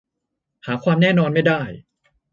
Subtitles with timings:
[0.65, 1.61] หาความแน่นอนไม่ได้